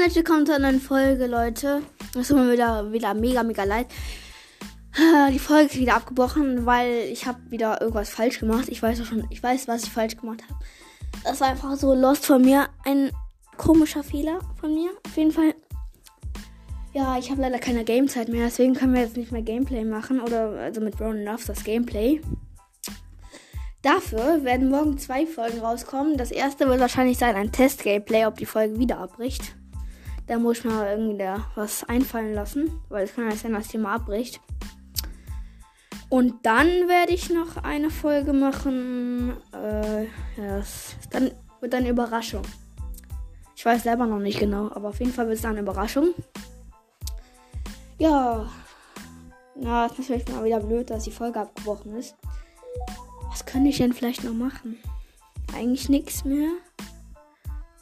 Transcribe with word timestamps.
herzlich 0.00 0.16
willkommen 0.16 0.46
zu 0.46 0.54
einer 0.54 0.70
neuen 0.70 0.80
Folge, 0.80 1.26
Leute. 1.26 1.82
Es 2.18 2.28
tut 2.28 2.38
mir 2.38 2.52
wieder, 2.52 2.90
wieder 2.92 3.14
mega, 3.14 3.42
mega 3.42 3.64
leid. 3.64 3.86
Die 5.30 5.38
Folge 5.38 5.66
ist 5.66 5.78
wieder 5.78 5.96
abgebrochen, 5.96 6.64
weil 6.64 7.04
ich 7.12 7.26
habe 7.26 7.38
wieder 7.50 7.80
irgendwas 7.80 8.08
falsch 8.08 8.40
gemacht. 8.40 8.68
Ich 8.68 8.82
weiß 8.82 9.00
auch 9.00 9.04
schon, 9.04 9.26
ich 9.30 9.42
weiß, 9.42 9.68
was 9.68 9.84
ich 9.84 9.90
falsch 9.90 10.16
gemacht 10.16 10.42
habe. 10.48 10.58
Das 11.24 11.40
war 11.40 11.48
einfach 11.48 11.76
so 11.76 11.94
lost 11.94 12.26
von 12.26 12.42
mir. 12.42 12.68
Ein 12.84 13.10
komischer 13.58 14.02
Fehler 14.02 14.40
von 14.60 14.74
mir. 14.74 14.90
Auf 15.06 15.16
jeden 15.16 15.30
Fall. 15.30 15.54
Ja, 16.94 17.18
ich 17.18 17.30
habe 17.30 17.42
leider 17.42 17.58
keine 17.58 17.84
Gamezeit 17.84 18.28
mehr, 18.28 18.46
deswegen 18.46 18.74
können 18.74 18.94
wir 18.94 19.02
jetzt 19.02 19.16
nicht 19.16 19.30
mehr 19.30 19.42
Gameplay 19.42 19.84
machen. 19.84 20.20
Oder 20.20 20.50
also 20.58 20.80
mit 20.80 20.96
Brown 20.96 21.22
Loves 21.22 21.46
das 21.46 21.64
Gameplay. 21.64 22.20
Dafür 23.82 24.42
werden 24.42 24.70
morgen 24.70 24.96
zwei 24.98 25.26
Folgen 25.26 25.60
rauskommen. 25.60 26.16
Das 26.16 26.30
erste 26.30 26.66
wird 26.66 26.80
wahrscheinlich 26.80 27.18
sein 27.18 27.36
ein 27.36 27.52
Test-Gameplay, 27.52 28.24
ob 28.26 28.36
die 28.36 28.46
Folge 28.46 28.78
wieder 28.78 28.98
abbricht. 28.98 29.54
Da 30.26 30.38
muss 30.38 30.58
ich 30.58 30.64
mir 30.64 30.90
irgendwie 30.90 31.18
da 31.18 31.46
was 31.54 31.84
einfallen 31.84 32.34
lassen, 32.34 32.80
weil 32.88 33.04
es 33.04 33.14
kann 33.14 33.28
ja 33.28 33.36
sein, 33.36 33.52
dass 33.52 33.68
die 33.68 33.78
mal 33.78 33.94
abbricht. 33.94 34.40
Und 36.08 36.44
dann 36.44 36.66
werde 36.66 37.12
ich 37.12 37.30
noch 37.30 37.56
eine 37.64 37.90
Folge 37.90 38.32
machen. 38.32 39.34
Äh, 39.54 40.04
ja, 40.04 40.58
das 40.58 40.94
dann 41.10 41.30
wird 41.60 41.74
eine 41.74 41.88
Überraschung. 41.88 42.42
Ich 43.56 43.64
weiß 43.64 43.84
selber 43.84 44.06
noch 44.06 44.18
nicht 44.18 44.38
genau, 44.38 44.70
aber 44.72 44.90
auf 44.90 44.98
jeden 44.98 45.12
Fall 45.12 45.26
wird 45.28 45.38
es 45.38 45.44
eine 45.44 45.60
Überraschung. 45.60 46.14
Ja. 47.98 48.46
Na, 49.54 49.86
es 49.86 49.92
ist 49.92 50.10
natürlich 50.10 50.28
mal 50.28 50.44
wieder 50.44 50.60
blöd, 50.60 50.90
dass 50.90 51.04
die 51.04 51.12
Folge 51.12 51.40
abgebrochen 51.40 51.96
ist. 51.96 52.16
Was 53.30 53.46
könnte 53.46 53.70
ich 53.70 53.78
denn 53.78 53.92
vielleicht 53.92 54.24
noch 54.24 54.34
machen? 54.34 54.78
Eigentlich 55.54 55.88
nichts 55.88 56.24
mehr. 56.24 56.50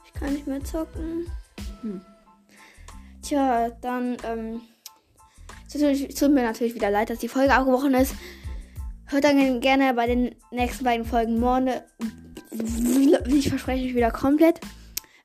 Ich 0.05 0.12
kann 0.12 0.34
nicht 0.34 0.46
mehr 0.46 0.62
zocken. 0.62 1.27
Hm. 1.80 2.00
Tja, 3.31 3.70
dann, 3.81 4.17
ähm. 4.25 4.61
Es 5.73 6.14
tut 6.19 6.33
mir 6.33 6.42
natürlich 6.42 6.75
wieder 6.75 6.91
leid, 6.91 7.11
dass 7.11 7.20
die 7.20 7.28
Folge 7.28 7.55
abgebrochen 7.55 7.95
ist. 7.95 8.17
Hört 9.06 9.23
dann 9.23 9.61
gerne 9.61 9.95
bei 9.95 10.09
den 10.09 10.34
nächsten 10.50 10.83
beiden 10.83 11.06
Folgen 11.06 11.39
morgen. 11.39 11.70
Ich 13.28 13.48
verspreche 13.48 13.84
mich 13.84 13.95
wieder 13.95 14.11
komplett. 14.11 14.58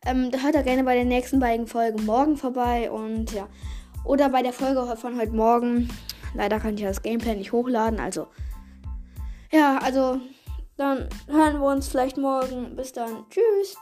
Ähm, 0.06 0.30
hört 0.40 0.54
da 0.54 0.62
gerne 0.62 0.84
bei 0.84 0.94
den 0.94 1.08
nächsten 1.08 1.40
beiden 1.40 1.66
Folgen 1.66 2.06
morgen 2.06 2.38
vorbei 2.38 2.92
und 2.92 3.32
ja. 3.32 3.48
Oder 4.04 4.30
bei 4.30 4.44
der 4.44 4.54
Folge 4.54 4.96
von 4.98 5.20
heute 5.20 5.32
Morgen. 5.32 5.90
Leider 6.36 6.60
kann 6.60 6.76
ich 6.76 6.84
das 6.84 7.02
Gameplay 7.02 7.36
nicht 7.36 7.54
hochladen, 7.54 8.00
also 8.00 8.28
ja, 9.52 9.80
also 9.80 10.22
dann 10.78 11.10
hören 11.28 11.60
wir 11.60 11.72
uns 11.72 11.88
vielleicht 11.88 12.18
morgen. 12.18 12.76
Bis 12.76 12.92
dann. 12.92 13.26
Tschüss. 13.32 13.76